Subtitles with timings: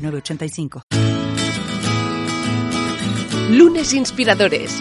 [0.00, 0.82] 906985.
[3.50, 4.80] Lunes Inspiradores.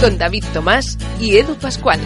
[0.00, 2.00] Con David Tomás y Edu Pascual.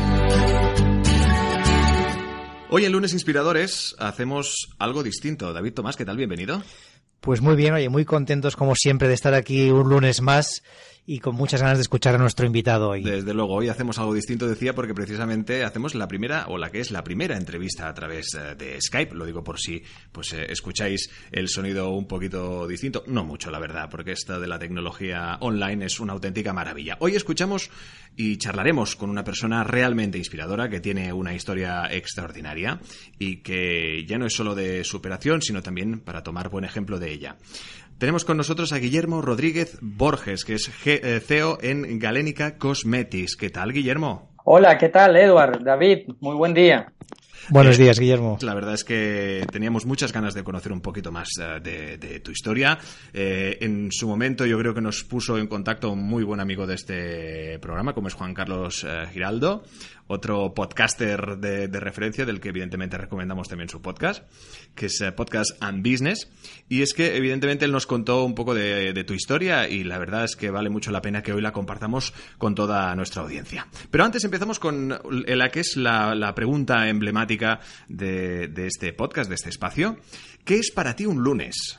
[2.69, 5.53] Hoy en Lunes Inspiradores hacemos algo distinto.
[5.53, 6.17] David Tomás, ¿qué tal?
[6.17, 6.63] Bienvenido.
[7.21, 10.63] Pues muy bien, oye, muy contentos como siempre de estar aquí un lunes más
[11.09, 13.03] y con muchas ganas de escuchar a nuestro invitado hoy.
[13.03, 16.81] Desde luego, hoy hacemos algo distinto, decía, porque precisamente hacemos la primera, o la que
[16.81, 19.15] es la primera entrevista a través eh, de Skype.
[19.15, 23.05] Lo digo por si pues eh, escucháis el sonido un poquito distinto.
[23.07, 26.97] No mucho, la verdad, porque esta de la tecnología online es una auténtica maravilla.
[26.99, 27.71] Hoy escuchamos
[28.17, 32.81] y charlaremos con una persona realmente inspiradora que tiene una historia extraordinaria
[33.19, 37.13] y que ya no es solo de superación, sino también para tomar buen ejemplo de
[37.13, 37.37] ella.
[37.99, 43.37] Tenemos con nosotros a Guillermo Rodríguez Borges, que es eh, CEO en Galénica Cosmetics.
[43.37, 44.33] ¿Qué tal, Guillermo?
[44.45, 45.65] Hola, ¿qué tal, Edward?
[45.65, 46.93] David, muy buen día.
[47.49, 48.37] Buenos días, Guillermo.
[48.43, 52.33] La verdad es que teníamos muchas ganas de conocer un poquito más eh, de, tu
[52.33, 52.77] historia.
[53.15, 56.67] Eh, en su momento yo creo que nos puso en contacto un muy buen amigo
[56.67, 59.63] de este programa, como es Juan Carlos Giraldo
[60.07, 64.25] otro podcaster de, referencia del que evidentemente recomendamos también su podcast,
[64.75, 66.31] que es eh, Podcast and Business.
[66.69, 70.25] Y es que evidentemente él nos contó un poco de, tu historia y la verdad
[70.25, 73.67] es que vale mucho la pena que hoy la compartamos con toda nuestra audiencia.
[73.91, 79.37] Pero antes empezamos con la que es la, pregunta emblemática de, de este podcast, de
[79.37, 79.99] este espacio.
[80.45, 81.79] ¿Qué es para ti un lunes?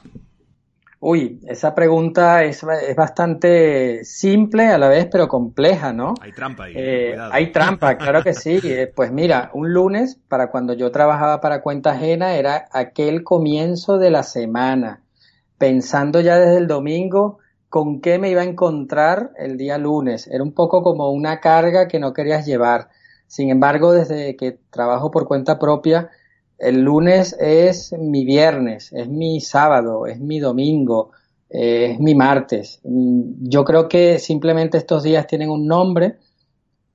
[1.00, 6.16] Uy, esa pregunta es, bastante simple a la vez, pero compleja, ¿no?
[6.22, 6.74] Hay trampa ahí.
[6.76, 8.60] Eh, hay trampa, claro que sí.
[8.68, 13.98] Eh, pues mira, un lunes, para cuando yo trabajaba para cuenta ajena, era aquel comienzo
[13.98, 15.04] de la semana,
[15.58, 17.40] pensando ya desde el domingo
[17.70, 20.28] con qué me iba a encontrar el día lunes.
[20.28, 22.90] Era un poco como una carga que no querías llevar.
[23.28, 26.10] Sin embargo, desde que trabajo por cuenta propia,
[26.58, 31.12] el lunes es mi viernes, es mi sábado, es mi domingo,
[31.50, 32.80] eh, es mi martes.
[32.84, 36.18] Mm, yo creo que simplemente estos días tienen un nombre,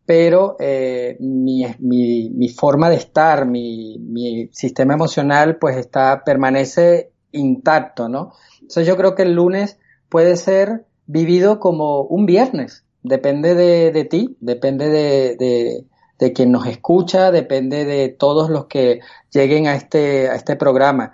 [0.04, 8.32] pero eh, mi, forma de estar, mi, mi, sistema emocional, pues está, permanece intacto, ¿no?
[8.60, 12.84] Entonces yo creo que el lunes puede ser vivido como un viernes.
[13.02, 15.86] Depende de, de ti, depende de, de
[16.30, 19.00] quien nos escucha, depende de todos los que
[19.32, 21.12] lleguen a este, a este programa.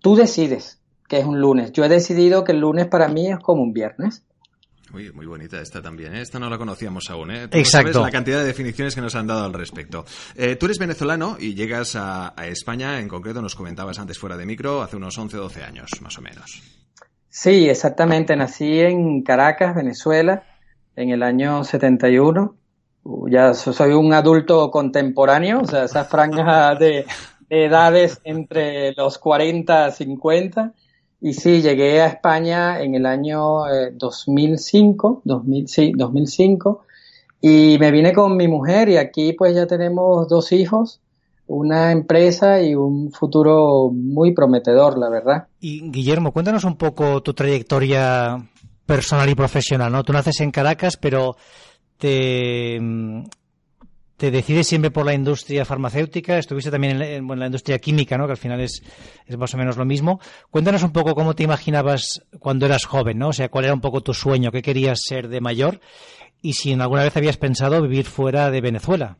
[0.00, 1.72] Tú decides que es un lunes.
[1.72, 4.24] Yo he decidido que el lunes para mí es como un viernes.
[4.92, 6.22] Uy, muy bonita esta también, ¿eh?
[6.22, 7.42] Esta no la conocíamos aún, ¿eh?
[7.44, 7.92] Exacto.
[7.92, 10.06] sabes la cantidad de definiciones que nos han dado al respecto.
[10.34, 14.46] Eh, tú eres venezolano y llegas a, España, en concreto nos comentabas antes fuera de
[14.46, 16.62] micro, hace unos 11 o 12 años, más o menos.
[17.28, 18.34] Sí, exactamente.
[18.34, 20.44] Nací en Caracas, Venezuela,
[20.96, 22.57] en el año 71
[23.30, 27.06] ya soy un adulto contemporáneo, o sea, esa franja de,
[27.50, 30.74] edades entre los 40 y 50.
[31.20, 33.64] Y sí, llegué a España en el año
[33.94, 36.84] 2005, eh, 2000, sí, 2005,
[37.40, 41.00] y me vine con mi mujer y aquí pues ya tenemos dos hijos,
[41.48, 45.48] una empresa y un futuro muy prometedor, la verdad.
[45.60, 48.36] Y Guillermo, cuéntanos un poco tu trayectoria
[48.86, 50.04] personal y profesional, ¿no?
[50.04, 51.36] Tú naces en Caracas, pero
[51.98, 52.80] te,
[54.18, 58.26] decides siempre por la industria farmacéutica, estuviste también en la, industria química, ¿no?
[58.26, 58.82] que al final es,
[59.26, 60.20] es, más o menos lo mismo.
[60.50, 63.28] Cuéntanos un poco cómo te imaginabas cuando eras joven, ¿no?
[63.28, 65.80] o sea, cuál era un poco tu sueño, qué querías ser de mayor
[66.40, 69.18] y si en alguna vez habías pensado vivir fuera de Venezuela.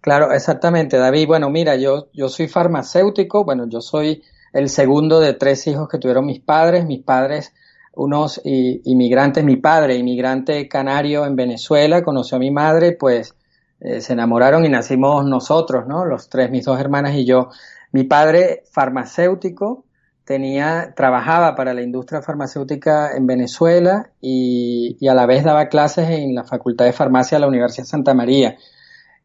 [0.00, 1.26] Claro, exactamente, David.
[1.26, 4.22] Bueno, mira, yo, yo soy farmacéutico, bueno, yo soy
[4.52, 6.84] el segundo de tres hijos que tuvieron mis padres.
[6.84, 7.54] Mis padres
[7.96, 13.34] unos inmigrantes, mi padre, inmigrante canario en Venezuela, conoció a mi madre, pues
[13.80, 16.04] eh, se enamoraron y nacimos nosotros, ¿no?
[16.04, 17.50] Los tres, mis dos hermanas y yo.
[17.92, 19.84] Mi padre, farmacéutico,
[20.24, 26.08] tenía, trabajaba para la industria farmacéutica en Venezuela y, y, a la vez daba clases
[26.08, 28.56] en la Facultad de Farmacia de la Universidad de Santa María,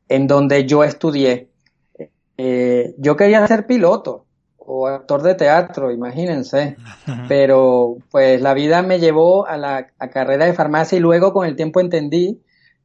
[0.07, 1.50] en donde yo estudié.
[2.38, 4.25] Eh, yo quería ser piloto,
[4.71, 6.77] o actor de teatro, imagínense.
[7.27, 11.56] Pero pues la vida me llevó a la carrera de farmacia y luego con el
[11.56, 12.42] tiempo entendí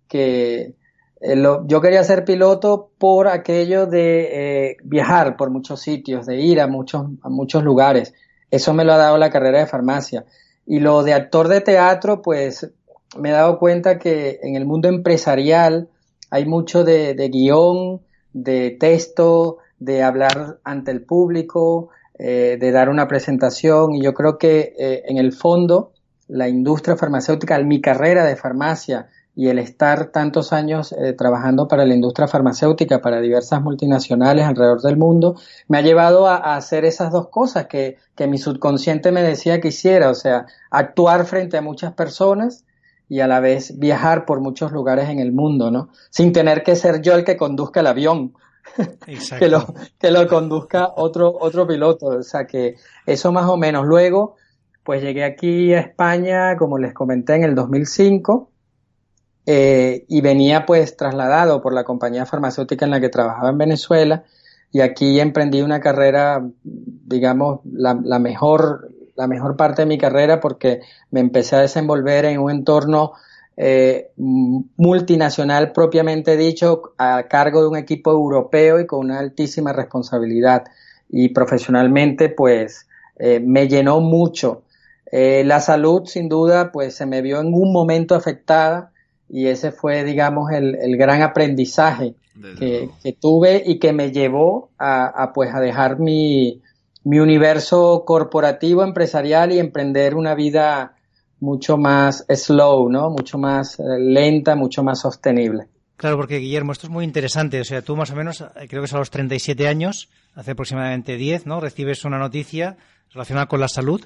[0.08, 0.74] que
[1.20, 6.60] eh, yo quería ser piloto por aquello de eh, viajar por muchos sitios, de ir
[6.60, 8.14] a muchos, a muchos lugares.
[8.50, 10.24] Eso me lo ha dado la carrera de farmacia.
[10.66, 12.70] Y lo de actor de teatro, pues
[13.18, 15.90] me he dado cuenta que en el mundo empresarial
[16.30, 18.00] hay mucho de, guion,
[18.32, 23.94] de texto, de hablar ante el público, eh, de dar una presentación.
[23.94, 25.92] Y yo creo que en el fondo
[26.28, 31.84] la industria farmacéutica, mi carrera de farmacia, y el estar tantos años eh, trabajando para
[31.84, 35.34] la industria farmacéutica, para diversas multinacionales alrededor del mundo,
[35.66, 39.68] me ha llevado a, hacer esas dos cosas que, que, mi subconsciente me decía que
[39.68, 42.64] hiciera, o sea, actuar frente a muchas personas
[43.08, 45.88] y a la vez viajar por muchos lugares en el mundo, ¿no?
[46.10, 48.34] Sin tener que ser yo el que conduzca el avión,
[49.38, 49.66] que lo,
[49.98, 52.76] que lo conduzca otro, otro piloto, o sea que
[53.06, 53.86] eso más o menos.
[53.86, 54.36] Luego,
[54.82, 58.50] pues llegué aquí a España, como les comenté, en el 2005,
[59.46, 64.24] eh, y venía pues trasladado por la compañía farmacéutica en la que trabajaba en Venezuela
[64.74, 70.80] y aquí emprendí una carrera, digamos, la, mejor, la mejor parte de mi carrera porque
[71.12, 73.12] me empecé a desenvolver en un entorno
[73.56, 80.64] eh, multinacional propiamente dicho, a cargo de un equipo europeo y con una altísima responsabilidad.
[81.08, 82.86] Y profesionalmente, pues,
[83.18, 84.62] eh, me llenó mucho.
[85.12, 88.90] la salud, sin duda, pues se me vio en un momento afectada
[89.28, 92.14] y ese fue, digamos, el, el gran aprendizaje
[92.58, 96.60] que, que, tuve y que me llevó a, a, pues, a dejar mi,
[97.04, 100.96] mi universo corporativo, empresarial y emprender una vida
[101.44, 103.10] mucho más slow, ¿no?
[103.10, 105.68] Mucho más eh, lenta, mucho más sostenible.
[105.96, 107.60] Claro, porque Guillermo, esto es muy interesante.
[107.60, 110.52] O sea, tú más o menos, eh, creo que es a los 37 años, hace
[110.52, 111.60] aproximadamente 10, ¿no?
[111.60, 112.76] Recibes una noticia
[113.12, 114.04] relacionada con la salud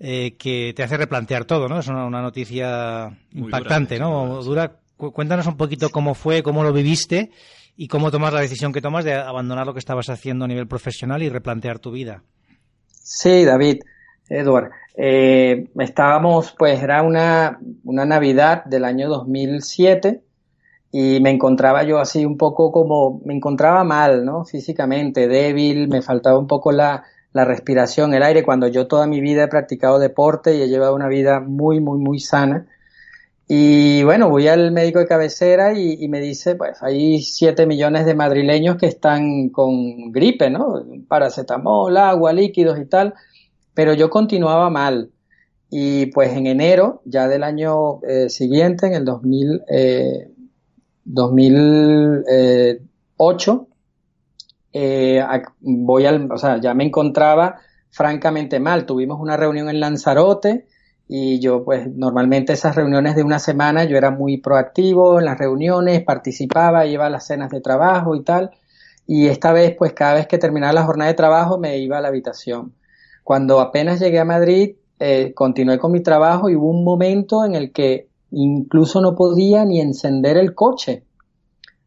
[0.00, 1.80] eh, que te hace replantear todo, ¿no?
[1.80, 4.42] Es una, noticia impactante, ¿no?
[4.42, 4.78] Dura.
[4.96, 7.32] Cuéntanos un poquito cómo fue, cómo lo viviste
[7.76, 10.68] y cómo tomas la decisión que tomas de abandonar lo que estabas haciendo a nivel
[10.68, 12.22] profesional y replantear tu vida.
[13.02, 13.80] Sí, David,
[14.32, 14.70] Edward.
[14.96, 20.22] Eh, estábamos, pues era una, una Navidad del año 2007
[20.90, 24.44] y me encontraba yo así un poco como, me encontraba mal, ¿no?
[24.44, 29.20] Físicamente, débil, me faltaba un poco la, la respiración, el aire, cuando yo toda mi
[29.20, 32.66] vida he practicado deporte y he llevado una vida muy, muy, muy sana.
[33.48, 38.14] Y bueno, voy al médico de cabecera y, me dice, pues hay 7 millones de
[38.14, 40.82] madrileños que están con gripe, ¿no?
[41.08, 43.14] Paracetamol, agua, líquidos y tal,
[43.74, 45.10] pero yo continuaba mal.
[45.70, 50.28] Y pues en enero, ya del año eh, siguiente, en el 2000, eh,
[51.04, 53.68] 2008,
[54.74, 55.22] eh,
[55.60, 57.60] voy al, o sea, ya me encontraba
[57.90, 58.86] francamente mal.
[58.86, 60.66] Tuvimos una reunión en Lanzarote
[61.08, 65.38] y yo pues normalmente esas reuniones de una semana yo era muy proactivo en las
[65.38, 68.50] reuniones, participaba, iba a las cenas de trabajo y tal.
[69.06, 72.00] Y esta vez pues cada vez que terminaba la jornada de trabajo me iba a
[72.00, 72.74] la habitación.
[73.24, 77.54] Cuando apenas llegué a Madrid, eh, continué con mi trabajo y hubo un momento en
[77.54, 81.04] el que incluso no podía ni encender el coche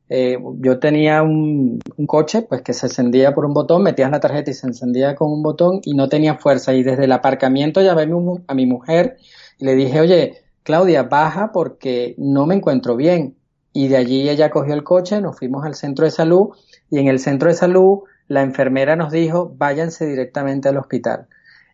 [0.08, 4.52] eh, yo tenía un, coche pues que se encendía por un botón, metías la tarjeta
[4.52, 6.74] y se encendía con un botón y no tenía fuerza.
[6.74, 8.08] Y desde el aparcamiento llamé
[8.48, 9.18] a mi mujer
[9.58, 13.38] y le dije, oye, Claudia, baja porque no me encuentro bien.
[13.74, 16.50] Y de allí ella cogió el coche, nos fuimos al centro de salud
[16.90, 21.28] y en el centro de salud la enfermera nos dijo, váyanse directamente al hospital.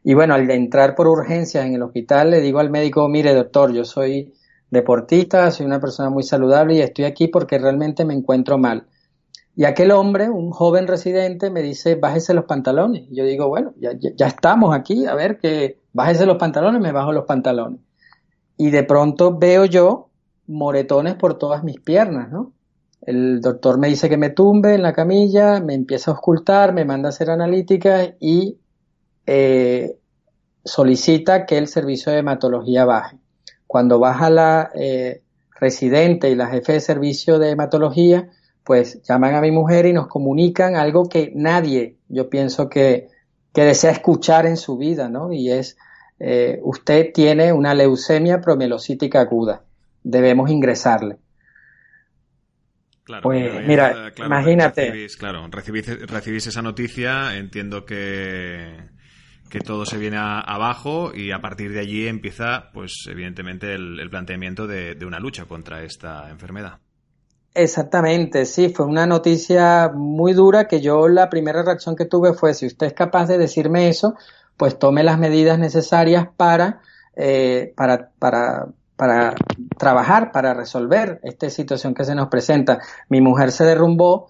[0.03, 3.71] Y bueno, al entrar por urgencias en el hospital, le digo al médico, mire doctor,
[3.71, 4.33] yo soy
[4.69, 8.87] deportista, soy una persona muy saludable y estoy aquí porque realmente me encuentro mal.
[9.55, 13.03] Y aquel hombre, un joven residente, me dice, bájese los pantalones.
[13.09, 16.93] Y yo digo, bueno, ya, ya, estamos aquí, a ver que bájese los pantalones, me
[16.93, 17.81] bajo los pantalones.
[18.57, 20.09] Y de pronto veo yo
[20.47, 22.53] moretones por todas mis piernas, ¿no?
[23.01, 26.86] El doctor me dice que me tumbe en la camilla, me empieza a ocultar, me
[26.86, 28.60] manda a hacer analítica y
[29.25, 29.98] eh,
[30.63, 33.17] solicita que el servicio de hematología baje.
[33.65, 35.24] Cuando baja la eh,
[35.60, 38.29] residente y la jefe de servicio de hematología,
[38.63, 43.10] pues llaman a mi mujer y nos comunican algo que nadie, yo pienso que,
[43.53, 45.34] que desea escuchar en su vida, ¿no?
[45.34, 45.77] Y es,
[46.20, 49.63] eh, usted tiene una leucemia promielocítica aguda,
[50.03, 51.17] debemos ingresarle.
[53.11, 55.07] Claro, pues mira, imagínate.
[55.19, 58.89] claro, recibís, esa noticia, entiendo que
[59.49, 64.65] que todo se viene abajo y a partir de allí empieza, pues evidentemente, el, planteamiento
[64.65, 66.79] de, una lucha contra esta enfermedad.
[67.53, 72.53] Exactamente, sí, fue una noticia muy dura que yo la primera reacción que tuve fue,
[72.53, 74.15] si usted es capaz de decirme eso,
[74.55, 76.79] pues tome las medidas necesarias para,
[77.17, 78.67] eh, para, para,
[79.01, 79.34] para
[79.79, 82.81] trabajar, para resolver esta situación que se nos presenta.
[83.10, 84.27] Mi mujer se derrumbó,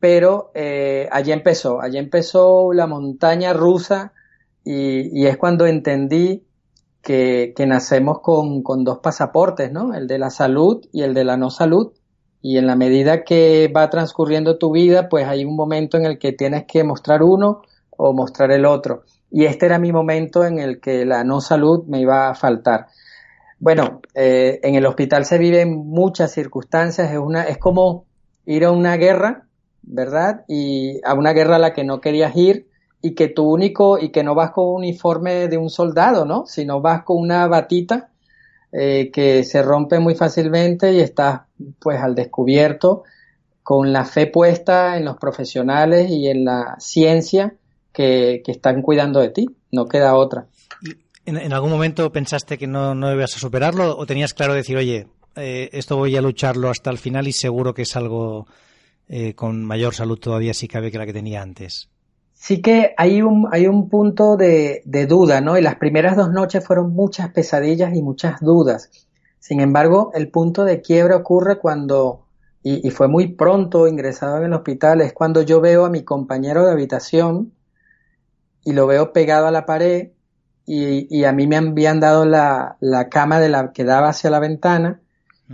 [0.00, 4.14] pero eh, allí empezó, allí empezó la montaña rusa
[4.64, 6.46] y, es cuando entendí
[7.02, 9.92] que, que nacemos con, con, dos pasaportes, ¿no?
[9.92, 11.92] El de la salud y el de la no salud.
[12.40, 16.18] Y en la medida que va transcurriendo tu vida, pues hay un momento en el
[16.18, 19.02] que tienes que mostrar uno o mostrar el otro.
[19.30, 22.86] Y este era mi momento en el que la no salud me iba a faltar.
[23.58, 28.04] Bueno, eh, en el hospital se viven muchas circunstancias, es, una, es como
[28.44, 29.46] ir a una guerra,
[29.82, 30.44] ¿verdad?
[30.48, 32.68] Y a una guerra a la que no querías ir
[33.00, 36.44] y que tu único, y que no vas con un uniforme de un soldado, ¿no?
[36.46, 38.10] Sino vas con una batita
[38.72, 41.42] eh, que se rompe muy fácilmente y estás
[41.78, 43.04] pues al descubierto
[43.62, 47.54] con la fe puesta en los profesionales y en la ciencia
[47.92, 50.46] que, están cuidando de ti, no queda otra.
[51.26, 55.08] ¿En, algún momento pensaste que no, no ibas a superarlo o tenías claro decir, oye,
[55.34, 58.46] eh, esto voy a lucharlo hasta el final y seguro que es algo
[59.08, 61.88] eh, con mayor salud todavía si cabe que la que tenía antes?
[62.32, 65.58] Sí que hay un, hay un punto de, duda, ¿no?
[65.58, 68.90] Y las primeras dos noches fueron muchas pesadillas y muchas dudas.
[69.40, 72.26] Sin embargo, el punto de quiebra ocurre cuando,
[72.62, 76.04] y, y, fue muy pronto ingresado en el hospital, es cuando yo veo a mi
[76.04, 77.52] compañero de habitación
[78.64, 80.10] y lo veo pegado a la pared
[80.66, 84.30] y, y a mí me habían dado la, la, cama de la que daba hacia
[84.30, 85.00] la ventana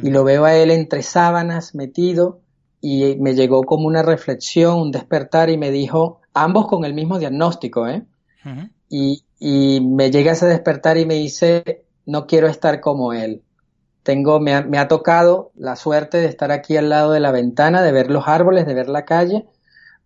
[0.03, 2.41] y lo veo a él entre sábanas metido
[2.81, 7.19] y me llegó como una reflexión, un despertar y me dijo, ambos con el mismo
[7.19, 8.05] diagnóstico, ¿eh?
[8.89, 13.43] y, y, me llega ese despertar y me dice, no quiero estar como él.
[14.03, 17.31] Tengo, me ha, me ha tocado la suerte de estar aquí al lado de la
[17.31, 19.47] ventana, de ver los árboles, de ver la calle,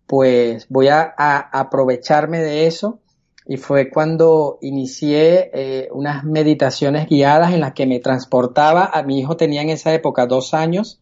[0.05, 2.99] pues voy a, a aprovecharme de eso
[3.49, 9.19] y fue cuando inicié eh, unas meditaciones guiadas en las que me transportaba, a mi
[9.19, 10.99] hijo tenía en esa época dos años,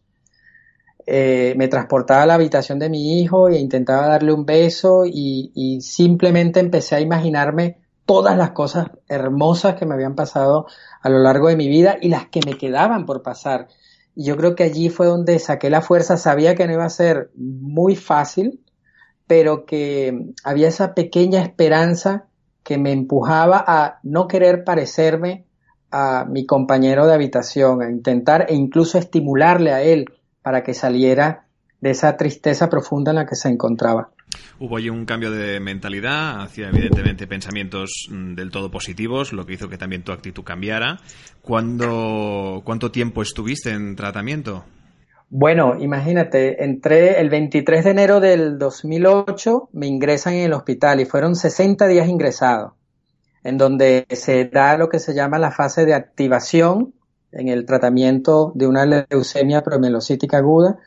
[1.06, 5.50] eh, me transportaba a la habitación de mi hijo e intentaba darle un beso y,
[5.54, 10.66] y, simplemente empecé a imaginarme todas las cosas hermosas que me habían pasado
[11.02, 13.68] a lo largo de mi vida y las que me quedaban por pasar.
[14.14, 16.90] Y yo creo que allí fue donde saqué la fuerza, sabía que no iba a
[16.90, 18.60] ser muy fácil,
[19.26, 22.28] pero que había esa pequeña esperanza
[22.66, 25.44] que me empujaba a no querer parecerme
[25.92, 30.06] a mi compañero de habitación, a intentar e incluso estimularle a él
[30.42, 31.46] para que saliera
[31.80, 34.10] de esa tristeza profunda en la que se encontraba.
[34.58, 39.52] Hubo allí un cambio de mentalidad hacia, evidentemente, pensamientos mm, del todo positivos, lo que
[39.52, 40.98] hizo que también tu actitud cambiara.
[41.42, 44.64] ¿Cuándo, ¿Cuánto tiempo estuviste en tratamiento?
[45.28, 51.04] Bueno, imagínate, entré el 23 de enero del 2008, me ingresan en el hospital y
[51.04, 52.72] fueron 60 días ingresados,
[53.42, 56.94] en donde se da lo que se llama la fase de activación
[57.32, 60.78] en el tratamiento de una leucemia promelocítica aguda.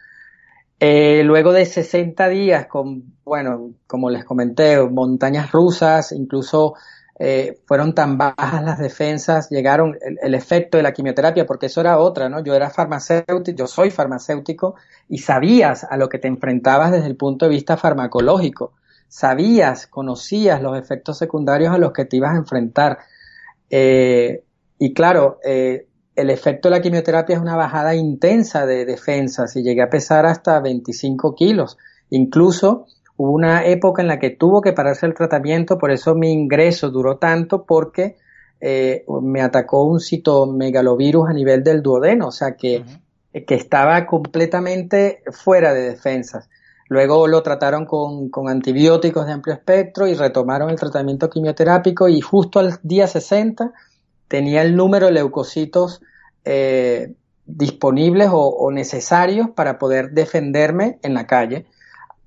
[0.79, 6.75] Eh, luego de 60 días con, bueno, como les comenté, montañas rusas, incluso
[7.21, 11.99] eh, fueron tan bajas las defensas, llegaron el, efecto de la quimioterapia, porque eso era
[11.99, 12.41] otra, ¿no?
[12.41, 14.75] Yo era farmacéutico, yo soy farmacéutico
[15.09, 18.71] y sabías a lo que te enfrentabas desde el punto de vista farmacológico.
[19.09, 22.99] Sabías, conocías los efectos secundarios a los que te ibas a enfrentar.
[23.69, 24.45] Eh,
[24.77, 29.63] y claro, eh, el efecto de la quimioterapia es una bajada intensa de defensas y
[29.63, 31.77] llegué a pesar hasta 25 kilos.
[32.11, 32.85] Incluso
[33.19, 36.89] hubo una época en la que tuvo que pararse el tratamiento, por eso mi ingreso
[36.89, 38.15] duró tanto porque
[38.61, 42.85] eh, me atacó un citomegalovirus a nivel del duodeno, o sea que,
[43.33, 46.49] que estaba completamente fuera de defensas.
[46.87, 52.21] Luego lo trataron con, con, antibióticos de amplio espectro y retomaron el tratamiento quimioterápico y
[52.21, 53.73] justo al día 60
[54.29, 56.01] tenía el número de leucocitos
[56.45, 61.65] eh, disponibles o, necesarios para poder defenderme en la calle.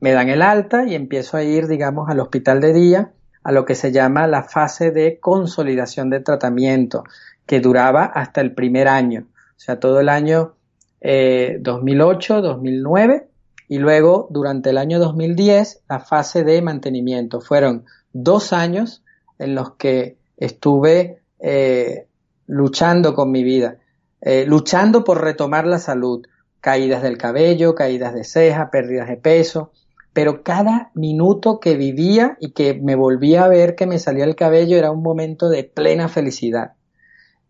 [0.03, 3.13] Me dan el alta y empiezo a ir, digamos, al hospital de día,
[3.45, 7.05] a lo que se llama la fase de consolidación de tratamiento,
[7.47, 10.57] que duraba hasta el primer año, o sea, todo el año
[11.01, 13.29] 2008, eh, 2009
[13.69, 17.41] y luego durante el año 2010 la fase de mantenimiento.
[17.41, 19.05] Fueron dos años
[19.39, 22.09] en los que estuve eh,
[22.49, 23.77] luchando con mi vida,
[24.21, 26.27] eh, luchando por retomar la salud,
[26.61, 29.71] caídas del cabello, caídas de ceja, pérdidas de peso,
[30.13, 34.37] pero cada minuto que vivía y que me volvía a ver que me salía el
[34.37, 36.73] cabello era un momento de plena felicidad.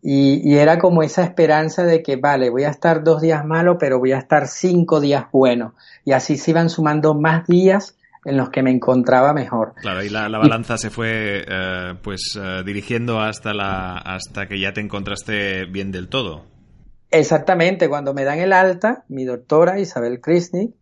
[0.04, 3.78] Y, y, era como esa esperanza de que, vale, voy a estar dos días malo,
[3.78, 5.74] pero voy a estar cinco días bueno.
[6.04, 9.74] Y así se iban sumando más días en los que me encontraba mejor.
[9.80, 14.72] Claro, y la, balanza se fue eh, pues eh, dirigiendo hasta la hasta que ya
[14.72, 16.44] te encontraste bien del todo.
[17.10, 20.74] Exactamente, cuando me dan el alta, mi doctora Isabel Krisnik,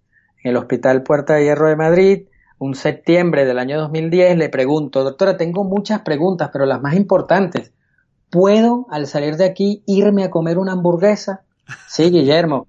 [0.42, 2.26] en el Hospital Puerta de Hierro de Madrid,
[2.59, 7.73] un septiembre del año 2010, le pregunto, doctora, tengo muchas preguntas, pero las más importantes,
[8.28, 11.42] ¿puedo al salir de aquí irme a comer una hamburguesa?
[11.88, 12.66] Sí, Guillermo.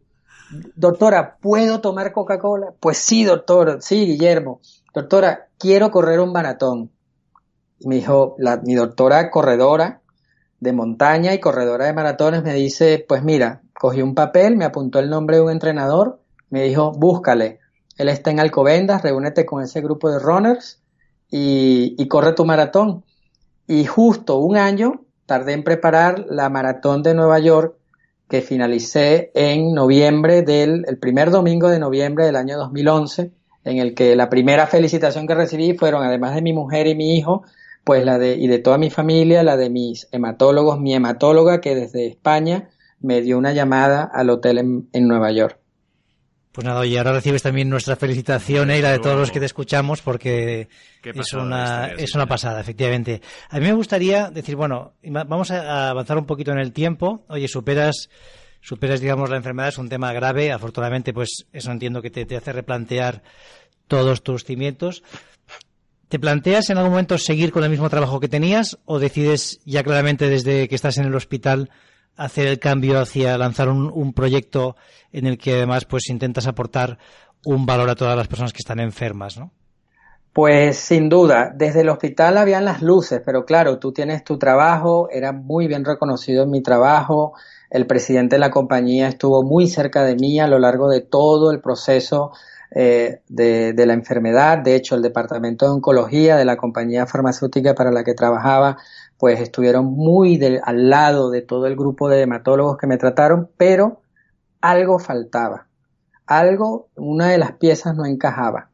[0.75, 2.73] Doctora, ¿puedo tomar Coca-Cola?
[2.79, 4.61] Pues sí, doctor, sí, Guillermo.
[4.93, 6.91] Doctora, quiero correr un maratón.
[7.79, 10.01] Me dijo, la, mi doctora corredora
[10.59, 14.99] de montaña y corredora de maratones me dice, pues mira, cogí un papel, me apuntó
[14.99, 17.60] el nombre de un entrenador, me dijo, búscale,
[17.97, 20.81] él está en Alcobendas, reúnete con ese grupo de runners
[21.29, 23.03] y, corre tu maratón.
[23.67, 27.75] Y justo un año tardé en preparar la maratón de Nueva York
[28.27, 33.31] que finalicé en noviembre del, el primer domingo de noviembre del año 2011,
[33.63, 37.17] en el que la primera felicitación que recibí fueron, además de mi mujer y mi
[37.17, 37.43] hijo,
[37.83, 41.75] pues la de, y de toda mi familia, la de mis hematólogos, mi hematóloga que
[41.75, 42.69] desde España
[42.99, 45.60] me dio una llamada al hotel en Nueva York.
[46.51, 49.45] Pues nada, y ahora recibes también nuestra felicitación y la de todos los que te
[49.45, 50.67] escuchamos porque
[51.01, 53.21] es una, es una pasada, efectivamente.
[53.49, 57.23] A mí me gustaría decir, bueno, vamos a avanzar un poquito en el tiempo.
[57.29, 58.09] Oye, superas,
[58.59, 60.51] superas, digamos, la enfermedad, es un tema grave.
[60.51, 63.23] Afortunadamente, pues eso entiendo que te, te hace replantear
[63.87, 65.03] todos tus cimientos.
[66.09, 69.83] ¿Te planteas en algún momento seguir con el mismo trabajo que tenías o decides ya
[69.83, 71.69] claramente desde que estás en el hospital
[72.21, 74.75] hacer el cambio hacia lanzar un, proyecto
[75.11, 76.99] en el que además pues intentas aportar
[77.45, 79.51] un valor a todas las personas que están enfermas, ¿no?
[80.31, 85.09] Pues sin duda, desde el hospital habían las luces, pero claro, tú tienes tu trabajo,
[85.11, 87.33] era muy bien reconocido en mi trabajo,
[87.69, 91.51] el presidente de la compañía estuvo muy cerca de mí a lo largo de todo
[91.51, 92.31] el proceso
[92.73, 97.73] eh, de, de, la enfermedad, de hecho el departamento de oncología de la compañía farmacéutica
[97.73, 98.77] para la que trabajaba
[99.21, 104.01] pues estuvieron muy al lado de todo el grupo de hematólogos que me trataron, pero
[104.61, 105.67] algo faltaba,
[106.25, 108.71] algo, una de las piezas no encajaba.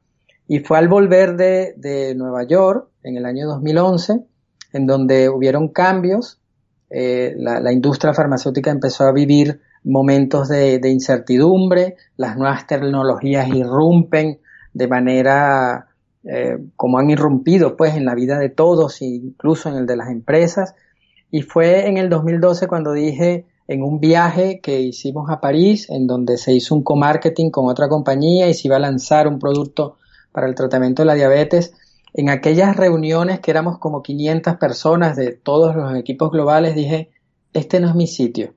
[0.47, 4.23] Y fue al volver de, de Nueva York en el año 2011,
[4.71, 6.39] en donde hubieron cambios,
[6.89, 14.39] eh, la, industria farmacéutica empezó a vivir momentos de incertidumbre, las nuevas tecnologías irrumpen
[14.71, 15.87] de manera
[16.29, 20.09] eh, como han irrumpido pues en la vida de todos, incluso en el de las
[20.09, 20.75] empresas.
[21.31, 26.07] Y fue en el 2012 cuando dije en un viaje que hicimos a París, en
[26.07, 29.97] donde se hizo un co-marketing con otra compañía y se iba a lanzar un producto
[30.31, 31.73] para el tratamiento de la diabetes.
[32.13, 37.09] En aquellas reuniones que éramos como 500 personas de todos los equipos globales, dije,
[37.53, 38.53] este no es mi sitio.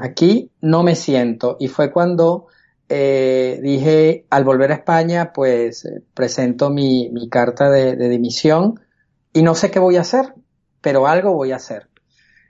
[0.00, 1.56] Aquí no me siento.
[1.60, 2.46] Y fue cuando
[2.94, 8.80] eh, dije, al volver a España, pues eh, presento mi, carta de, dimisión
[9.32, 10.34] y no sé qué voy a hacer,
[10.82, 11.88] pero algo voy a hacer.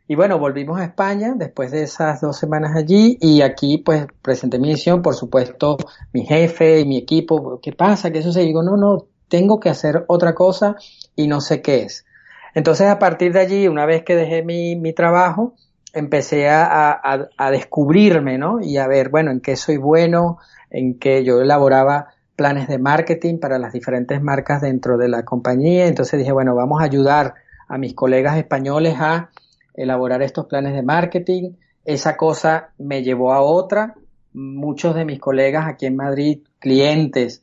[0.08, 4.58] Y bueno, volvimos a España después de esas dos semanas allí y aquí pues presenté
[4.58, 5.76] mi misión, por supuesto,
[6.12, 8.10] mi jefe y mi equipo, ¿qué pasa?
[8.10, 8.42] ¿Qué sucede?
[8.42, 10.74] Y digo, no, no, tengo que hacer otra cosa
[11.14, 12.04] y no sé qué es.
[12.52, 15.54] Entonces a partir de allí, una vez que dejé mi, mi trabajo,
[15.92, 18.60] empecé a, a, descubrirme, ¿no?
[18.60, 20.38] Y a ver, bueno, en qué soy bueno,
[20.70, 25.86] en qué yo elaboraba planes de marketing para las diferentes marcas dentro de la compañía.
[25.86, 27.34] Entonces dije, bueno, vamos a ayudar
[27.68, 29.30] a mis colegas españoles a
[29.74, 31.52] elaborar estos planes de marketing.
[31.84, 33.94] Esa cosa me llevó a otra.
[34.32, 37.42] Muchos de mis colegas aquí en Madrid, clientes,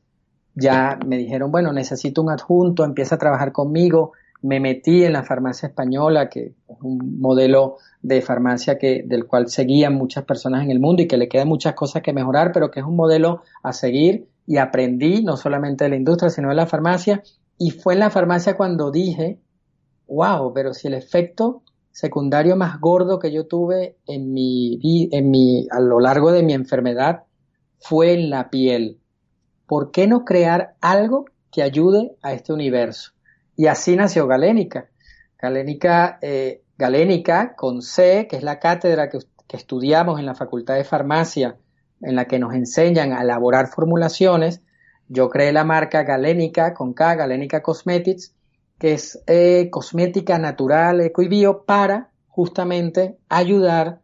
[0.56, 4.14] ya me dijeron, bueno, necesito un adjunto, empieza a trabajar conmigo.
[4.42, 9.50] Me metí en la farmacia española, que es un modelo de farmacia que, del cual
[9.50, 12.72] seguían muchas personas en el mundo y que le quedan muchas cosas que mejorar, pero
[12.72, 16.56] que es un modelo a seguir y aprendí no solamente de la industria, sino de
[16.56, 17.22] la farmacia.
[17.58, 19.40] Y fue en la farmacia cuando dije,
[20.08, 24.80] wow, pero si el efecto secundario más gordo que yo tuve en mi,
[25.12, 27.24] en mi, a lo largo de mi enfermedad
[27.80, 29.00] fue en la piel.
[29.66, 33.12] ¿Por qué no crear algo que ayude a este universo?
[33.60, 34.88] Y así nació Galénica.
[35.38, 39.20] Galénica eh, Galénica con C, que es la cátedra que,
[39.50, 41.58] estudiamos en la Facultad de Farmacia,
[42.00, 44.62] en la que nos enseñan a elaborar formulaciones.
[45.10, 48.34] Yo creé la marca Galénica con K, Galénica Cosmetics,
[48.78, 54.00] que es eh, cosmética natural, eco y bio, para justamente ayudar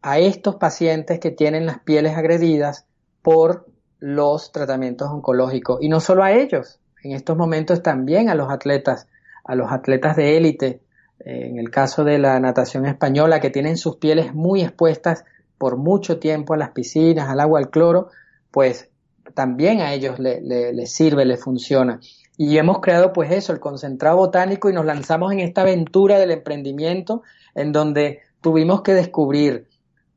[0.00, 2.86] a estos pacientes que tienen las pieles agredidas
[3.20, 3.66] por
[3.98, 5.76] los tratamientos oncológicos.
[5.82, 9.06] Y no solo a ellos, en estos momentos también a los atletas,
[9.44, 10.80] a los atletas de élite
[11.20, 15.24] en el caso de la natación española, que tienen sus pieles muy expuestas
[15.58, 18.08] por mucho tiempo a las piscinas, al agua, al cloro,
[18.50, 18.90] pues
[19.34, 22.00] también a ellos les le, sirve, les funciona.
[22.36, 26.30] Y hemos creado pues eso, el concentrado botánico y nos lanzamos en esta aventura del
[26.30, 27.22] emprendimiento
[27.54, 29.66] en donde tuvimos que descubrir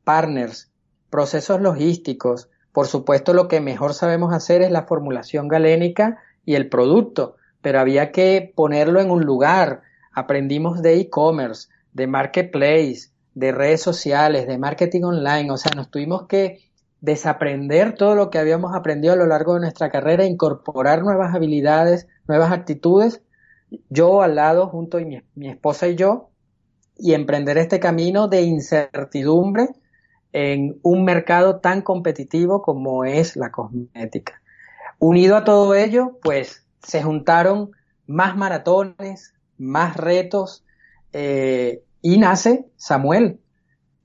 [0.04, 0.70] partners
[1.10, 2.48] procesos logísticos.
[2.72, 7.80] Por supuesto, lo que mejor sabemos hacer es la formulación galénica y el producto, pero
[7.80, 9.82] había que ponerlo en un lugar.
[10.12, 16.26] Aprendimos de e-commerce, de marketplace, de redes sociales, de marketing online, o sea, nos tuvimos
[16.26, 16.58] que
[17.00, 22.06] desaprender todo lo que habíamos aprendido a lo largo de nuestra carrera, incorporar nuevas habilidades,
[22.28, 23.22] nuevas actitudes,
[23.88, 26.28] yo al lado, junto a mi, mi esposa y yo,
[26.96, 29.68] y emprender este camino de incertidumbre
[30.32, 34.41] en un mercado tan competitivo como es la cosmética.
[35.04, 37.72] Unido a todo ello, pues se juntaron
[38.06, 40.64] más maratones, más retos,
[41.12, 43.40] eh, y nace Samuel.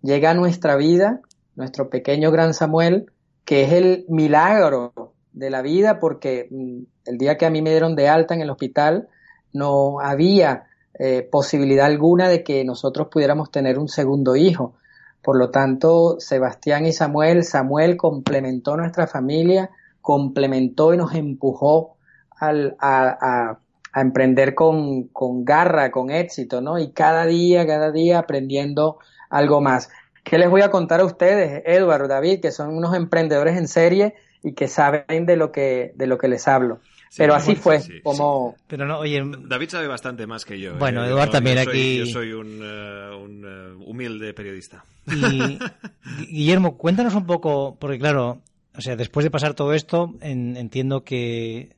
[0.01, 1.21] Llega a nuestra vida
[1.55, 3.11] nuestro pequeño gran Samuel,
[3.45, 7.69] que es el milagro de la vida, porque mm, el día que a mí me
[7.69, 9.07] dieron de alta en el hospital,
[9.53, 10.63] no había
[10.97, 14.73] eh, posibilidad alguna de que nosotros pudiéramos tener un segundo hijo.
[15.21, 19.69] Por lo tanto, Sebastián y Samuel, Samuel complementó nuestra familia,
[20.07, 21.97] complementó y nos empujó
[22.39, 23.57] al, a,
[23.91, 26.79] a, emprender con, con garra, con éxito, ¿no?
[26.79, 29.89] Y cada día, cada día aprendiendo algo más.
[30.23, 34.15] ¿Qué les voy a contar a ustedes, Eduardo, David, que son unos emprendedores en serie
[34.43, 36.79] y que saben de lo que, de lo que les hablo?
[37.17, 38.55] pero así fue, como...
[38.67, 39.21] Pero no, oye...
[39.45, 40.75] David sabe bastante más que yo.
[40.77, 41.09] Bueno, ¿eh?
[41.09, 41.97] Eduardo también aquí...
[41.97, 44.85] Yo soy un, eh, un uh, humilde periodista.
[45.07, 45.59] Y,
[46.31, 48.41] Guillermo, cuéntanos un poco, porque claro,
[48.77, 51.75] o sea, después de pasar todo esto, en, entiendo que...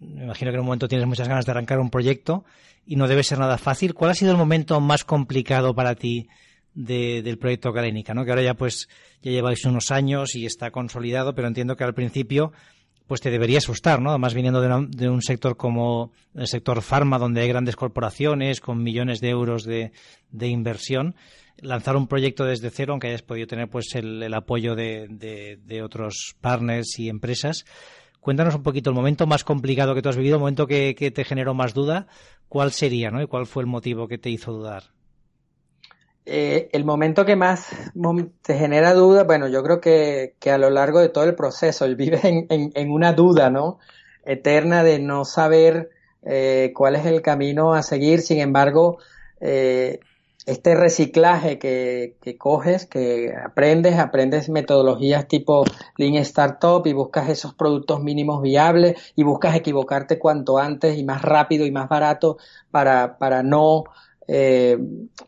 [0.00, 2.44] Me imagino que en un momento tienes muchas ganas de arrancar un proyecto
[2.86, 3.94] y no debe ser nada fácil.
[3.94, 6.28] ¿Cuál ha sido el momento más complicado para ti
[6.74, 8.24] del proyecto Galénica, ¿no?
[8.24, 8.88] Que ahora ya pues
[9.22, 12.52] ya lleváis unos años y está consolidado, pero entiendo que al principio
[13.06, 14.10] pues te debería asustar, ¿no?
[14.10, 19.20] Además viniendo de, un sector como el sector farma, donde hay grandes corporaciones con millones
[19.20, 19.92] de euros de,
[20.40, 21.14] inversión,
[21.60, 26.98] lanzar un proyecto desde cero, aunque hayas podido tener pues el, apoyo de, otros partners
[26.98, 27.64] y empresas.
[28.20, 31.24] Cuéntanos un poquito el momento más complicado que tú has vivido, el momento que, te
[31.24, 32.06] generó más duda,
[32.48, 33.22] ¿cuál sería, ¿no?
[33.22, 34.84] Y cuál fue el motivo que te hizo dudar.
[36.28, 37.68] Eh, el momento que más
[38.42, 41.86] te genera duda, bueno, yo creo que, que a lo largo de todo el proceso,
[41.94, 43.78] vive en, en, una duda, ¿no?
[44.24, 45.90] Eterna de no saber
[46.24, 48.20] eh, cuál es el camino a seguir.
[48.20, 48.98] Sin embargo,
[49.40, 50.00] eh,
[50.46, 55.64] este reciclaje que, coges, que aprendes, aprendes metodologías tipo
[55.96, 61.22] Lean Startup y buscas esos productos mínimos viables y buscas equivocarte cuanto antes y más
[61.22, 62.38] rápido y más barato
[62.70, 63.84] para, para no
[64.28, 64.78] eh,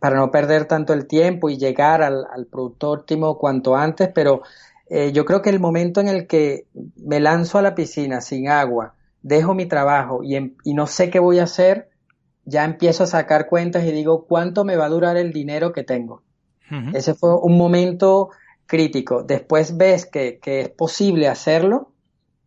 [0.01, 4.43] para no perder tanto el tiempo y llegar al, producto óptimo cuanto antes, pero
[4.89, 8.49] eh, yo creo que el momento en el que me lanzo a la piscina sin
[8.49, 11.91] agua, dejo mi trabajo y, em, y no sé qué voy a hacer,
[12.49, 15.85] ya empiezo a sacar cuentas y digo cuánto me va a durar el dinero que
[15.85, 16.23] tengo.
[16.93, 18.31] Ese fue un momento
[18.67, 19.23] crítico.
[19.23, 21.93] Después ves que, que es posible hacerlo,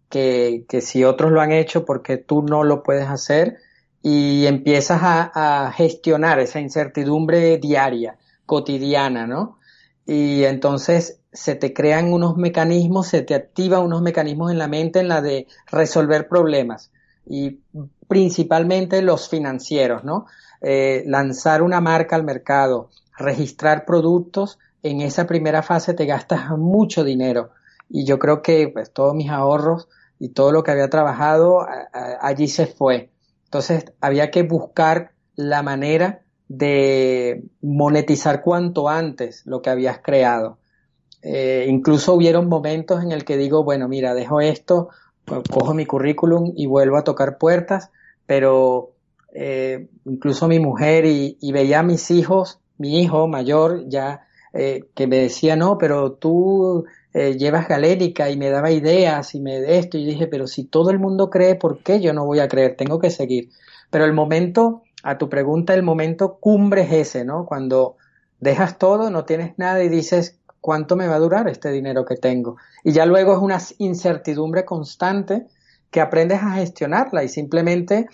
[0.09, 3.57] que, que si otros lo han hecho porque tú no lo puedes hacer,
[4.03, 9.59] y empiezas a, gestionar esa incertidumbre diaria, cotidiana, ¿no?
[10.05, 14.99] Y entonces se te crean unos mecanismos, se te activan unos mecanismos en la mente
[14.99, 16.91] en la de resolver problemas
[17.25, 17.59] y
[18.07, 20.25] principalmente los financieros, ¿no?
[20.61, 27.03] Eh, lanzar una marca al mercado, registrar productos, en esa primera fase te gastas mucho
[27.03, 27.51] dinero
[27.89, 29.87] y yo creo que pues, todos mis ahorros
[30.19, 31.65] y todo lo que había trabajado
[32.21, 33.09] allí se fue.
[33.45, 40.57] Entonces había que buscar la manera de monetizar cuanto antes lo que habías creado.
[41.21, 44.89] Eh, incluso hubieron momentos en el que digo, bueno, mira, dejo esto,
[45.25, 47.91] cojo mi currículum y vuelvo a tocar puertas,
[48.25, 48.91] pero
[49.33, 55.07] eh, incluso mi mujer y, veía a mis hijos, mi hijo mayor ya, eh, que
[55.07, 59.77] me decía, no, pero tú eh, llevas galénica y me daba ideas y me de
[59.77, 62.47] esto y dije, pero si todo el mundo cree, ¿por qué yo no voy a
[62.47, 62.75] creer?
[62.75, 63.49] Tengo que seguir.
[63.89, 67.45] Pero el momento, a tu pregunta, el momento cumbre es ese, ¿no?
[67.45, 67.97] Cuando
[68.39, 72.15] dejas todo, no tienes nada y dices, ¿cuánto me va a durar este dinero que
[72.15, 72.57] tengo?
[72.83, 75.47] Y ya luego es una incertidumbre constante
[75.89, 78.07] que aprendes a gestionarla y simplemente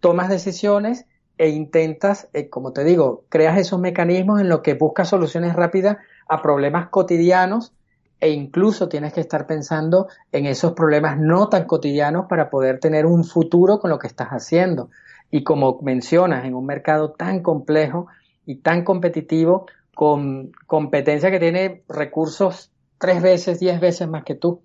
[0.00, 5.08] tomas decisiones e intentas, eh, como te digo, creas esos mecanismos en los que buscas
[5.08, 5.96] soluciones rápidas
[6.28, 7.72] a problemas cotidianos
[8.20, 13.04] e incluso tienes que estar pensando en esos problemas no tan cotidianos para poder tener
[13.06, 14.90] un futuro con lo que estás haciendo.
[15.30, 18.06] Y como mencionas, en un mercado tan complejo
[18.46, 24.62] y tan competitivo, con competencia que tiene recursos tres veces, diez veces más que tú.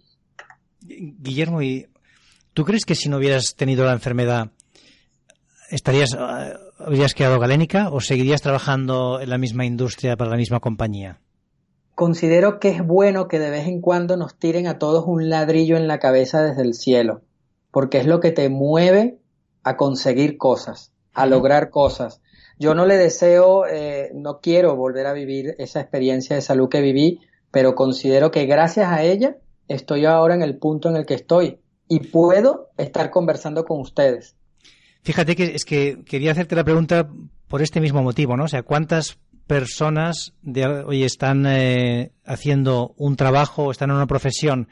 [0.81, 1.87] Guillermo, ¿y
[2.53, 4.51] tú crees que si no hubieras tenido la enfermedad,
[5.69, 10.59] estarías, eh, habrías quedado galénica o seguirías trabajando en la misma industria para la misma
[10.59, 11.19] compañía?
[11.99, 15.75] considero que es bueno que de vez en cuando nos tiren a todos un ladrillo
[15.75, 17.23] en la cabeza desde el cielo,
[17.71, 19.19] porque es lo que te mueve
[19.63, 22.21] a conseguir cosas, a lograr cosas.
[22.59, 26.81] Yo no le deseo, eh, no quiero volver a vivir esa experiencia de salud que
[26.81, 29.37] viví, pero considero que gracias a ella
[29.69, 34.35] estoy ahora en el punto en el que estoy y puedo estar conversando con ustedes.
[35.03, 37.09] Fíjate que es que quería hacerte la pregunta
[37.47, 38.43] por este mismo motivo, ¿no?
[38.43, 39.17] O sea, ¿cuántas
[39.47, 44.67] personas de hoy están eh, haciendo un trabajo, están en una profesión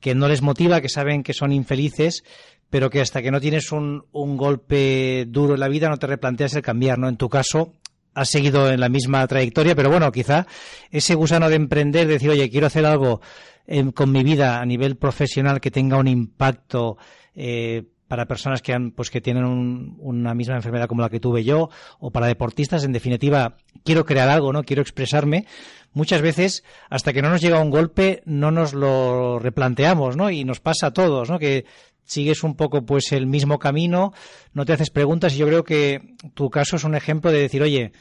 [0.00, 2.22] que no les motiva, que saben que son infelices,
[2.70, 6.06] pero que hasta que no tienes un, un golpe duro en la vida no te
[6.06, 7.08] replanteas el cambiar, ¿no?
[7.08, 7.72] En tu caso,
[8.16, 10.46] has seguido en la misma trayectoria, pero bueno, quizá
[10.90, 13.20] ese gusano de emprender, de decir, oye, quiero hacer algo
[13.66, 16.96] eh, con mi vida a nivel profesional que tenga un impacto
[17.34, 21.44] eh, para personas que han, pues que tienen una misma enfermedad como la que tuve
[21.44, 24.62] yo, o para deportistas, en definitiva, quiero crear algo, ¿no?
[24.62, 25.46] Quiero expresarme.
[25.92, 30.30] Muchas veces, hasta que no nos llega un golpe, no nos lo replanteamos, ¿no?
[30.30, 31.38] Y nos pasa a todos, ¿no?
[31.38, 31.66] Que
[32.06, 34.12] sigues un poco pues el mismo camino,
[34.54, 37.62] no te haces preguntas y yo creo que tu caso es un ejemplo de decir,
[37.62, 37.92] oye,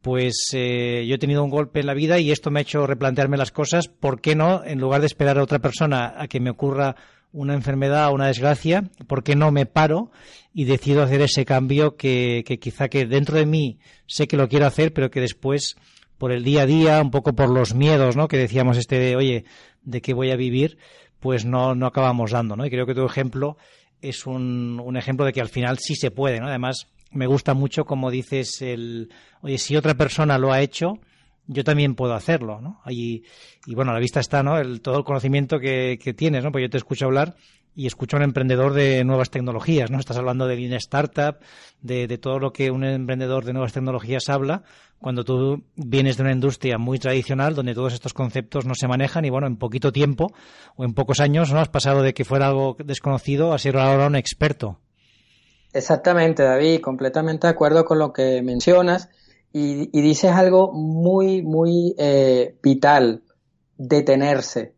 [0.00, 2.86] pues eh, yo he tenido un golpe en la vida y esto me ha hecho
[2.86, 6.40] replantearme las cosas, ¿por qué no, en lugar de esperar a otra persona a que
[6.40, 6.96] me ocurra
[7.32, 10.10] una enfermedad o una desgracia, ¿por qué no me paro
[10.54, 14.48] y decido hacer ese cambio que, que quizá que dentro de mí sé que lo
[14.48, 15.76] quiero hacer, pero que después
[16.16, 18.28] por el día a día, un poco por los miedos, ¿no?
[18.28, 19.44] Que decíamos este de, oye,
[19.82, 20.78] ¿de qué voy a vivir?
[21.20, 22.66] Pues no, no acabamos dando, ¿no?
[22.66, 23.56] Y creo que tu ejemplo
[24.00, 26.48] es un, un ejemplo de que al final sí se puede, ¿no?
[26.48, 29.10] Además, me gusta mucho como dices el,
[29.42, 30.98] oye, si otra persona lo ha hecho,
[31.46, 32.80] yo también puedo hacerlo, ¿no?
[32.88, 33.24] Y,
[33.66, 34.58] y bueno, a la vista está, ¿no?
[34.58, 36.52] El, todo el conocimiento que, que tienes, ¿no?
[36.52, 37.34] Pues yo te escucho hablar
[37.78, 40.00] y escucho a un emprendedor de nuevas tecnologías, ¿no?
[40.00, 41.36] Estás hablando de Lean Startup,
[41.80, 44.64] de, todo lo que un emprendedor de nuevas tecnologías habla,
[44.98, 49.24] cuando tú vienes de una industria muy tradicional donde todos estos conceptos no se manejan
[49.24, 50.26] y bueno, en poquito tiempo
[50.74, 51.60] o en pocos años, ¿no?
[51.60, 54.80] Has pasado de que fuera algo desconocido a ser ahora un experto.
[55.72, 59.08] Exactamente, David, completamente de acuerdo con lo que mencionas
[59.52, 63.22] y, y dices algo muy, muy eh, vital,
[63.76, 64.77] detenerse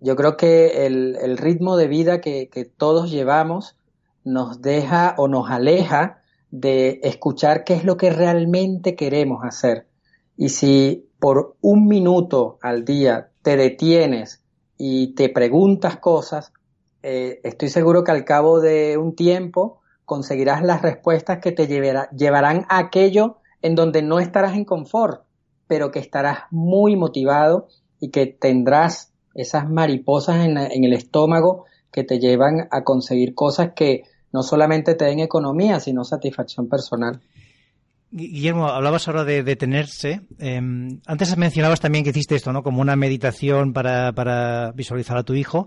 [0.00, 3.76] yo creo que el, ritmo de vida que, todos llevamos
[4.24, 9.86] nos deja o nos aleja de escuchar qué es lo que realmente queremos hacer.
[10.36, 14.42] Y si por un minuto al día te detienes
[14.76, 16.52] y te preguntas cosas,
[17.02, 22.10] eh, estoy seguro que al cabo de un tiempo conseguirás las respuestas que te llevará,
[22.10, 25.24] llevarán a aquello en donde no estarás en confort,
[25.66, 32.04] pero que estarás muy motivado y que tendrás esas mariposas en, en, el estómago que
[32.04, 37.20] te llevan a conseguir cosas que no solamente te den economía, sino satisfacción personal.
[38.10, 40.22] Guillermo, hablabas ahora de detenerse.
[40.38, 40.60] Eh,
[41.06, 42.62] antes mencionabas también que hiciste esto, ¿no?
[42.62, 45.66] Como una meditación para, para, visualizar a tu hijo.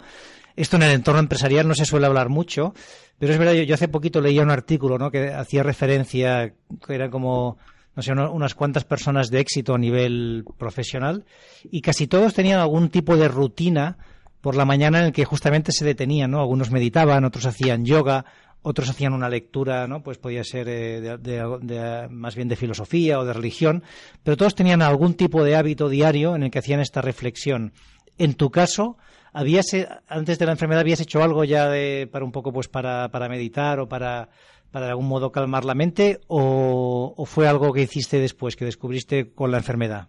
[0.55, 2.73] Esto en el entorno empresarial no se suele hablar mucho,
[3.17, 5.12] pero es verdad, yo, yo hace poquito leía un artículo, ¿no?
[5.12, 6.53] Que hacía referencia,
[6.86, 7.58] que era como
[7.95, 11.25] no sé, unas cuantas personas de éxito a nivel profesional
[11.69, 13.97] y casi todos tenían algún tipo de rutina
[14.41, 16.39] por la mañana en el que justamente se detenían, ¿no?
[16.39, 18.25] Algunos meditaban, otros hacían yoga,
[18.62, 20.02] otros hacían una lectura, ¿no?
[20.02, 23.84] Pues podía ser eh, de, de, más bien de filosofía o de religión,
[24.23, 27.73] pero todos tenían algún tipo de hábito diario en el que hacían esta reflexión.
[28.17, 28.97] En tu caso,
[29.34, 29.67] habías
[30.08, 33.30] antes de la enfermedad habías hecho algo ya de, para un poco pues para, para
[33.30, 34.30] meditar o para
[34.71, 39.34] para de algún modo calmar la mente o, fue algo que hiciste después, que descubriste
[39.34, 40.08] con la enfermedad?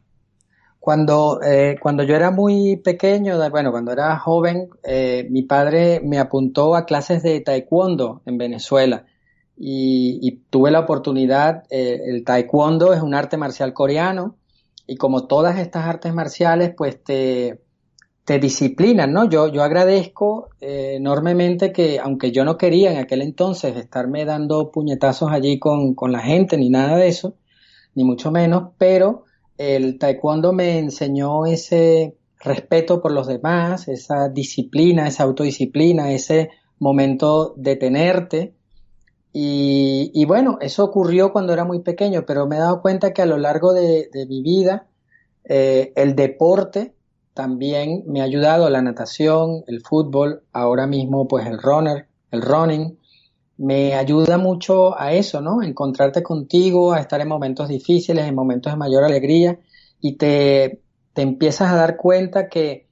[0.78, 6.18] Cuando, eh, cuando yo era muy pequeño, bueno, cuando era joven, eh, mi padre me
[6.18, 9.04] apuntó a clases de taekwondo en Venezuela
[9.56, 14.36] y, y tuve la oportunidad, eh, el taekwondo es un arte marcial coreano
[14.86, 17.60] y como todas estas artes marciales, pues te,
[18.24, 19.28] te disciplinan, ¿no?
[19.28, 24.70] Yo, yo agradezco eh, enormemente que, aunque yo no quería en aquel entonces estarme dando
[24.70, 27.34] puñetazos allí con, con la gente, ni nada de eso,
[27.94, 29.24] ni mucho menos, pero
[29.58, 37.54] el taekwondo me enseñó ese respeto por los demás, esa disciplina, esa autodisciplina, ese momento
[37.56, 38.54] de tenerte.
[39.32, 43.22] Y, y, bueno, eso ocurrió cuando era muy pequeño, pero me he dado cuenta que
[43.22, 44.88] a lo largo de, mi vida,
[45.44, 46.94] eh, el deporte
[47.34, 52.98] también me ha ayudado la natación, el fútbol, ahora mismo pues el runner, el running,
[53.56, 55.62] me ayuda mucho a eso, ¿no?
[55.62, 59.58] Encontrarte contigo, a estar en momentos difíciles, en momentos de mayor alegría
[60.00, 60.80] y te,
[61.12, 62.88] te empiezas a dar cuenta que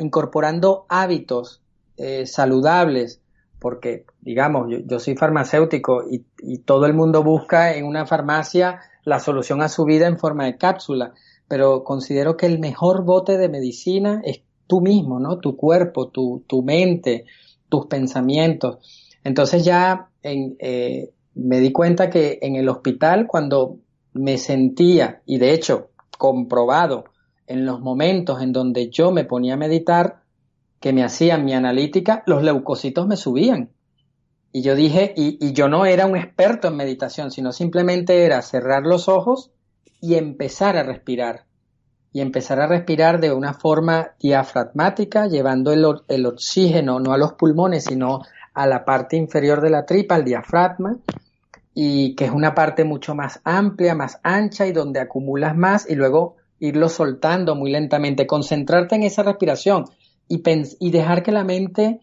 [0.00, 1.62] incorporando hábitos
[1.96, 3.20] eh, saludables,
[3.60, 8.80] porque digamos, yo, yo soy farmacéutico y, y todo el mundo busca en una farmacia
[9.04, 11.14] la solución a su vida en forma de cápsula
[11.52, 15.38] pero considero que el mejor bote de medicina es tú mismo, ¿no?
[15.38, 17.26] Tu cuerpo, tu, tu mente,
[17.68, 18.78] tus pensamientos.
[19.22, 23.76] Entonces ya eh, me di cuenta que en el hospital cuando
[24.14, 27.04] me sentía, y de hecho comprobado
[27.46, 30.22] en los momentos en donde yo me ponía a meditar,
[30.80, 33.72] que me hacían mi analítica, los leucocitos me subían.
[34.52, 38.40] Y yo dije, y, y, yo no era un experto en meditación, sino simplemente era
[38.40, 39.50] cerrar los ojos
[40.02, 41.46] y empezar a respirar.
[42.12, 47.32] Y empezar a respirar de una forma diafragmática, llevando el, el oxígeno no a los
[47.34, 48.20] pulmones, sino
[48.52, 50.98] a la parte inferior de la tripa, al diafragma,
[51.72, 55.94] y que es una parte mucho más amplia, más ancha y donde acumulas más y
[55.94, 59.84] luego irlo soltando muy lentamente, concentrarte en esa respiración
[60.28, 60.42] y,
[60.80, 62.00] y dejar que la mente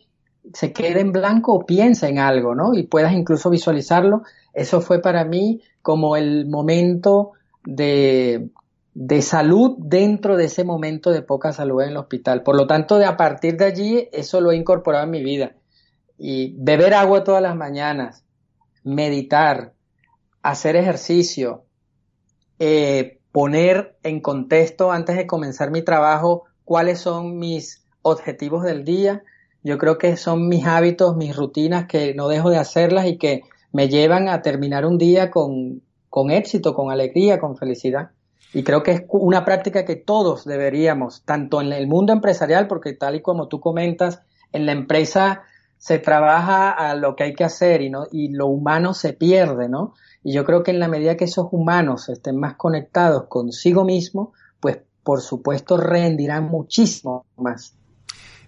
[0.53, 2.73] se quede en blanco o piense en algo, ¿no?
[2.73, 4.23] Y puedas incluso visualizarlo.
[4.53, 7.33] Eso fue para mí como el momento
[7.65, 8.49] de,
[8.93, 12.43] de salud dentro de ese momento de poca salud en el hospital.
[12.43, 15.55] Por lo tanto, de a partir de allí, eso lo he incorporado en mi vida
[16.17, 18.25] y beber agua todas las mañanas,
[18.83, 19.73] meditar,
[20.43, 21.63] hacer ejercicio,
[22.59, 29.23] eh, poner en contexto antes de comenzar mi trabajo cuáles son mis objetivos del día.
[29.63, 33.43] Yo creo que son mis hábitos, mis rutinas que no dejo de hacerlas y que
[33.71, 38.11] me llevan a terminar un día con, con éxito, con alegría, con felicidad.
[38.53, 42.93] Y creo que es una práctica que todos deberíamos, tanto en el mundo empresarial, porque
[42.93, 45.43] tal y como tú comentas, en la empresa
[45.77, 48.05] se trabaja a lo que hay que hacer y, ¿no?
[48.11, 49.93] y lo humano se pierde, ¿no?
[50.23, 54.33] Y yo creo que en la medida que esos humanos estén más conectados consigo mismo,
[54.59, 57.75] pues por supuesto rendirán muchísimo más.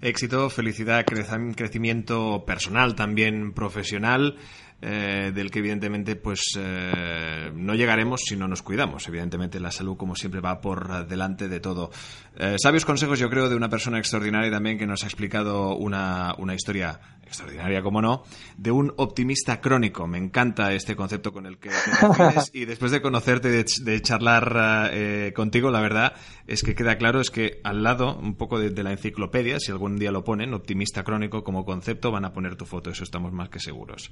[0.02, 4.36] Éxito, felicidad, crecimiento personal, también profesional.
[4.84, 9.08] Eh, del que evidentemente pues eh, no llegaremos si no nos cuidamos.
[9.08, 11.92] Evidentemente la salud como siempre va por delante de todo.
[12.38, 16.34] Eh, sabios consejos yo creo de una persona extraordinaria también que nos ha explicado una,
[16.38, 17.00] una historia
[17.32, 18.24] extraordinaria, como no,
[18.58, 20.06] de un optimista crónico.
[20.06, 25.32] Me encanta este concepto con el que te y después de conocerte, de, charlar eh,
[25.34, 26.14] contigo, la verdad
[26.46, 29.98] es que queda claro es que al lado, un poco de, la enciclopedia, si algún
[29.98, 33.50] día lo ponen, optimista crónico como concepto, van a poner tu foto, eso estamos más
[33.50, 34.12] que seguros.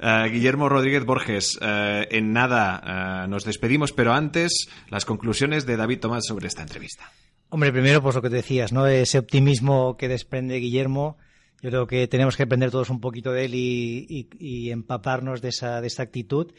[0.00, 6.24] Eh, Guillermo Rodríguez Borges, en nada nos despedimos, pero antes las conclusiones de David Tomás
[6.26, 7.10] sobre esta entrevista.
[7.50, 8.86] Hombre, primero, pues lo que te decías, ¿no?
[8.86, 11.18] Ese optimismo que desprende Guillermo
[11.62, 15.80] yo creo que tenemos que aprender todos un poquito de él y, empaparnos de esa,
[15.80, 16.52] de esa actitud.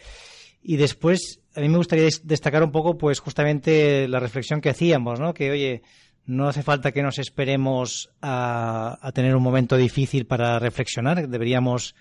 [0.62, 5.19] Y después, a mí me gustaría destacar un poco, pues justamente la reflexión que hacíamos,
[5.19, 5.34] ¿no?
[5.34, 5.82] Que, oye,
[6.25, 11.27] no hace falta que nos esperemos a tener un momento difícil para reflexionar.
[11.27, 11.95] Deberíamos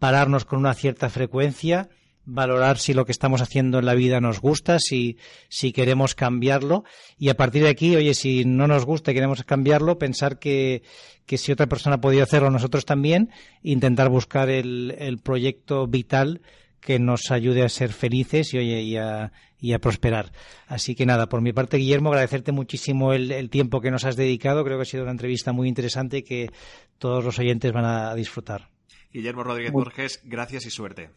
[0.00, 1.88] pararnos con una cierta frecuencia
[2.24, 5.16] valorar si lo que estamos haciendo en la vida nos gusta, si,
[5.48, 6.84] si queremos cambiarlo
[7.18, 10.82] y a partir de aquí, oye, si no nos gusta y queremos cambiarlo, pensar que,
[11.26, 13.30] que si otra persona ha podido hacerlo, nosotros también,
[13.62, 16.42] intentar buscar el, el proyecto vital
[16.80, 20.32] que nos ayude a ser felices y, oye, y a, y a prosperar.
[20.66, 24.16] Así que nada, por mi parte, Guillermo, agradecerte muchísimo el, el, tiempo que nos has
[24.16, 24.64] dedicado.
[24.64, 26.50] Creo que ha sido una entrevista muy interesante y que
[26.98, 28.68] todos los oyentes van a disfrutar.
[29.12, 31.10] Guillermo Rodríguez Borges, gracias y suerte.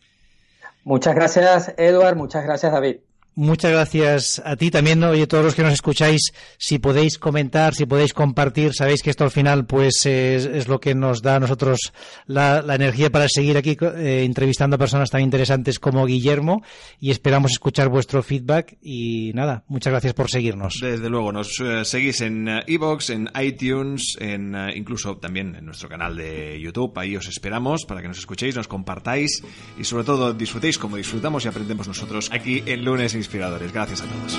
[0.84, 2.16] Muchas gracias, Edward.
[2.16, 2.98] Muchas gracias, David.
[3.36, 7.88] Muchas gracias a ti también, oye, todos los que nos escucháis, si podéis comentar, si
[7.88, 11.94] podéis compartir, sabéis que esto al final pues es, lo que nos da a nosotros
[12.28, 16.62] la, energía para seguir aquí eh, entrevistando a personas tan interesantes como Guillermo
[17.00, 20.80] y esperamos escuchar vuestro feedback y nada, muchas gracias por seguirnos.
[20.80, 25.90] Desde luego, nos eh, seguís en Evox, en iTunes, en eh, incluso también en nuestro
[25.90, 29.42] canal de YouTube, ahí os esperamos para que nos escuchéis, nos compartáis
[29.80, 33.72] y sobre todo disfrutéis como disfrutamos y aprendemos nosotros aquí en lunes inspiradores.
[33.72, 34.38] Gracias a todos.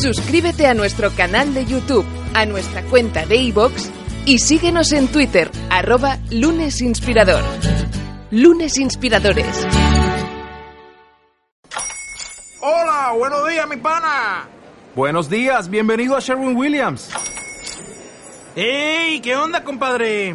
[0.00, 3.90] Suscríbete a nuestro canal de YouTube, a nuestra cuenta de iVoox
[4.26, 7.42] y síguenos en Twitter, arroba lunesinspirador.
[8.30, 9.66] Lunes Inspiradores.
[12.60, 14.48] Hola, buenos días, mi pana.
[14.96, 17.08] Buenos días, bienvenido a Sherwin Williams.
[18.56, 19.20] ¡Ey!
[19.20, 20.34] ¿Qué onda, compadre?